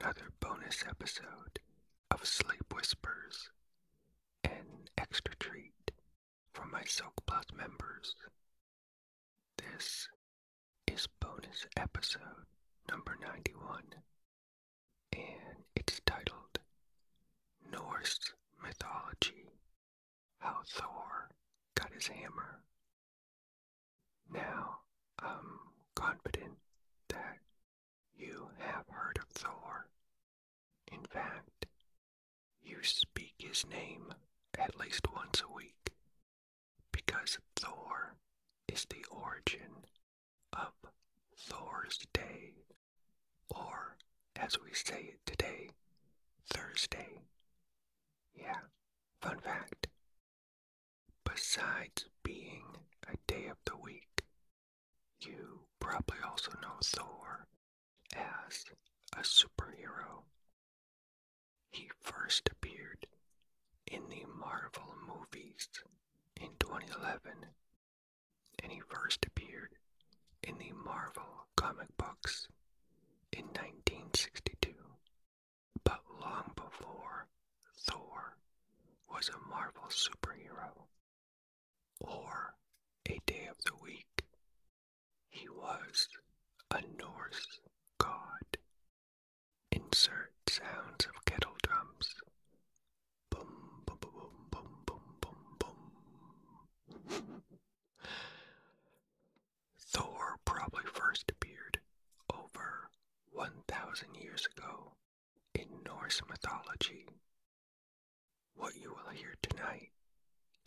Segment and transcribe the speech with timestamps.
[0.00, 1.58] another bonus episode
[2.10, 3.50] of Sleep Whispers,
[4.44, 5.90] an extra treat
[6.52, 8.14] for my Silk Plus members.
[9.58, 10.08] This
[10.86, 12.46] is bonus episode
[12.90, 13.82] number 91,
[15.12, 16.58] and it's titled
[17.72, 18.32] Norse
[18.62, 19.50] Mythology
[20.40, 21.30] How Thor
[21.74, 22.60] Got His Hammer.
[24.32, 24.78] Now,
[25.18, 25.58] I'm
[25.94, 26.58] confident
[27.08, 27.38] that
[28.18, 29.88] you have heard of Thor.
[30.92, 31.66] In fact,
[32.62, 32.76] you
[33.64, 34.12] name
[34.58, 35.90] at least once a week
[36.92, 38.14] because Thor
[38.68, 39.84] is the origin
[40.52, 40.72] of
[41.36, 42.52] Thor's Day,
[43.48, 43.96] or
[44.34, 45.70] as we say it today,
[46.48, 47.20] Thursday.
[48.34, 48.60] Yeah,
[49.20, 49.88] fun fact.
[51.24, 52.64] Besides being
[53.08, 54.22] a day of the week,
[55.20, 57.46] you probably also know Thor
[58.14, 58.64] as
[59.16, 60.24] a superhero.
[61.70, 62.75] He first appeared
[63.90, 65.68] in the Marvel movies
[66.40, 67.32] in 2011,
[68.62, 69.74] and he first appeared
[70.42, 72.48] in the Marvel comic books
[73.32, 74.72] in 1962.
[75.84, 77.26] But long before
[77.76, 78.36] Thor
[79.10, 80.86] was a Marvel superhero
[82.00, 82.54] or
[83.08, 84.24] a day of the week,
[85.30, 86.08] he was
[86.70, 87.60] a Norse
[103.96, 104.92] 1,000 years ago
[105.54, 107.06] in Norse mythology.
[108.54, 109.88] What you will hear tonight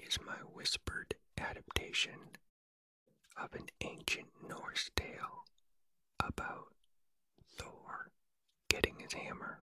[0.03, 2.37] is my whispered adaptation
[3.37, 5.45] of an ancient Norse tale
[6.19, 6.73] about
[7.55, 8.09] Thor
[8.67, 9.59] getting his hammer.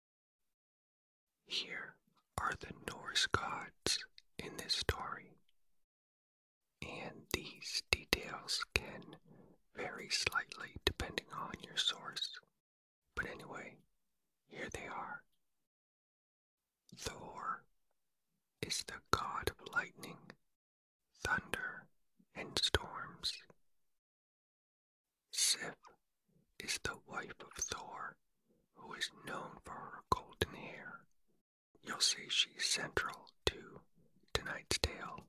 [1.45, 1.93] Here
[2.39, 3.99] are the Norse gods
[4.39, 5.37] in this story,
[6.81, 9.17] and these details can
[9.75, 12.40] vary slightly depending on your source.
[13.31, 13.75] Anyway,
[14.47, 15.21] here they are.
[16.95, 17.63] Thor
[18.61, 20.17] is the god of lightning,
[21.23, 21.85] thunder,
[22.35, 23.33] and storms.
[25.31, 25.75] Sif
[26.59, 28.15] is the wife of Thor,
[28.75, 30.99] who is known for her golden hair.
[31.83, 33.81] You'll see she's central to
[34.33, 35.25] tonight's tale.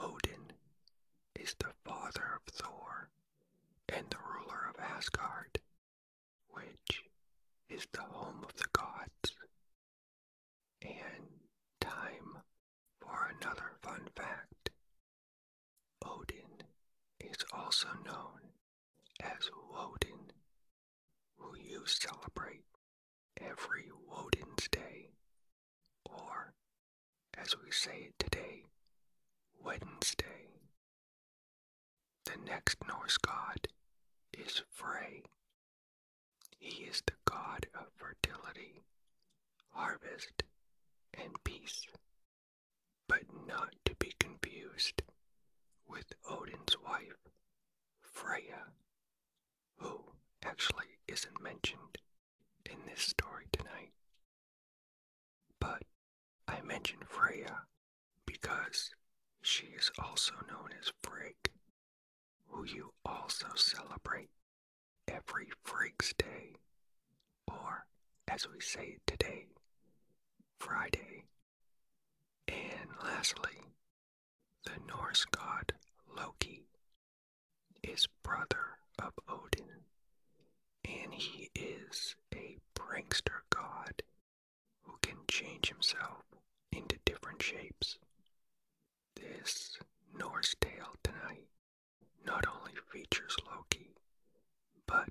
[0.00, 0.52] Odin
[1.34, 3.10] is the father of Thor
[3.88, 5.31] and the ruler of Asgard,
[7.92, 9.34] the home of the gods.
[10.82, 11.26] And
[11.80, 12.38] time
[13.00, 14.70] for another fun fact.
[16.04, 16.62] Odin
[17.20, 18.40] is also known
[19.20, 20.32] as Woden,
[21.36, 22.64] who you celebrate
[23.40, 25.10] every Woden's Day,
[26.04, 26.52] or
[27.36, 28.64] as we say it today,
[29.62, 30.48] Wednesday.
[32.24, 33.68] The next Norse god
[34.32, 35.22] is Frey.
[36.64, 38.84] He is the god of fertility,
[39.70, 40.44] harvest,
[41.12, 41.88] and peace,
[43.08, 45.02] but not to be confused
[45.88, 47.16] with Odin's wife,
[48.00, 48.68] Freya,
[49.78, 50.12] who
[50.44, 51.98] actually isn't mentioned
[52.64, 53.90] in this story tonight.
[55.58, 55.82] But
[56.46, 57.66] I mention Freya
[58.24, 58.94] because
[59.42, 61.50] she is also known as Frigg,
[62.46, 64.30] who you also celebrate
[65.08, 66.56] every Frigg's Day,
[67.48, 67.86] or
[68.28, 69.46] as we say today,
[70.58, 71.24] Friday.
[72.48, 73.58] And lastly,
[74.64, 75.72] the Norse god
[76.16, 76.64] Loki
[77.82, 79.84] is brother of Odin,
[80.84, 84.02] and he is a prankster god
[84.82, 86.22] who can change himself
[86.70, 87.98] into different shapes.
[89.16, 89.78] This
[90.14, 91.46] Norse tale tonight
[92.24, 93.90] not only features Loki,
[94.86, 95.08] but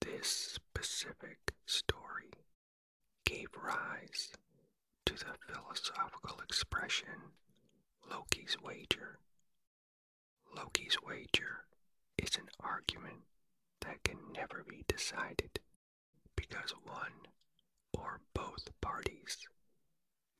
[0.00, 0.58] this
[0.96, 2.30] specific story
[3.26, 4.30] gave rise
[5.04, 7.34] to the philosophical expression
[8.10, 9.18] Loki's wager.
[10.56, 11.66] Loki's wager
[12.16, 13.24] is an argument
[13.82, 15.60] that can never be decided
[16.34, 17.28] because one
[17.92, 19.36] or both parties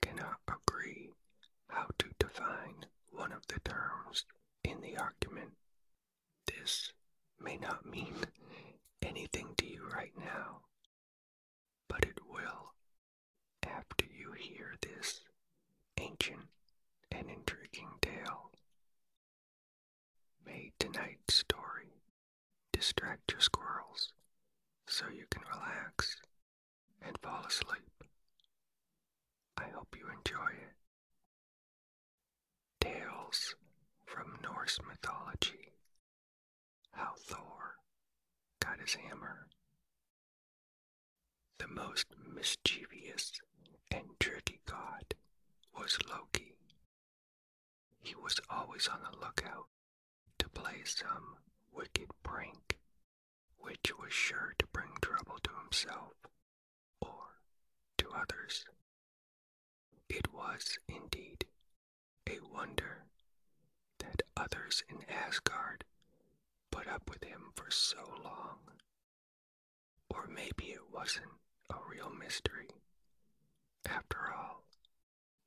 [0.00, 1.11] cannot agree
[1.69, 4.25] how to define one of the terms
[4.64, 5.52] in the argument.
[6.47, 6.93] This
[7.38, 8.14] may not mean
[9.26, 10.61] anything to you right now,
[11.88, 12.73] but it will
[13.64, 15.20] after you hear this
[15.99, 16.46] ancient
[17.11, 18.50] and intriguing tale.
[20.44, 22.02] May tonight's story
[22.73, 24.12] distract your squirrels
[24.87, 26.17] so you can relax
[27.05, 28.05] and fall asleep.
[29.56, 30.76] I hope you enjoy it.
[32.81, 33.56] Tales
[34.05, 35.73] from Norse mythology
[36.93, 37.12] How
[38.94, 39.49] hammer.
[41.59, 43.33] The most mischievous
[43.91, 45.15] and tricky god
[45.77, 46.55] was Loki.
[48.00, 49.67] He was always on the lookout
[50.38, 51.38] to play some
[51.73, 52.79] wicked prank,
[53.59, 56.15] which was sure to bring trouble to himself
[57.00, 57.41] or
[57.99, 58.65] to others.
[60.09, 61.47] It was, indeed,
[62.29, 63.05] a wonder
[63.99, 65.85] that others in Asgard
[66.71, 68.59] put up with him for so long.
[70.46, 71.26] Maybe it wasn't
[71.70, 72.69] a real mystery.
[73.84, 74.62] After all,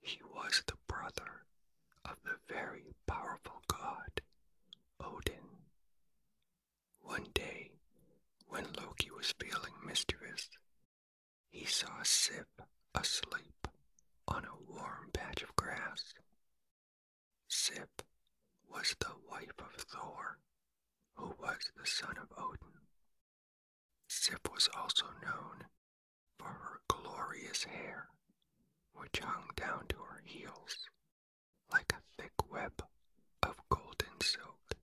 [0.02, 1.46] he was the brother
[2.04, 4.20] of the very powerful god,
[5.00, 5.64] Odin.
[7.00, 7.72] One day,
[8.50, 10.50] when Loki was feeling mischievous,
[11.50, 12.48] he saw Sif
[12.94, 13.70] asleep
[14.28, 16.14] on a warm patch of grass.
[17.48, 17.88] Sif
[18.70, 20.40] was the wife of Thor,
[21.14, 22.89] who was the son of Odin.
[24.22, 25.64] Sif was also known
[26.38, 28.10] for her glorious hair,
[28.94, 30.90] which hung down to her heels
[31.72, 32.84] like a thick web
[33.42, 34.76] of golden silk.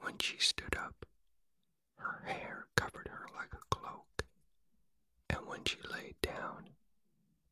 [0.00, 1.06] When she stood up,
[1.94, 4.24] her hair covered her like a cloak,
[5.30, 6.70] and when she laid down,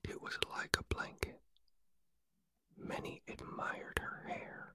[0.02, 1.40] it was like a blanket.
[2.76, 4.74] Many admired her hair,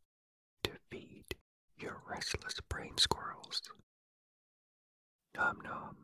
[0.63, 1.35] to feed
[1.81, 3.63] your restless brain squirrels.
[5.37, 5.97] Nom nom,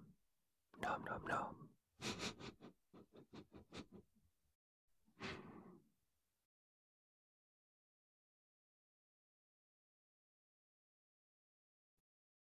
[0.83, 1.55] nom nom nom.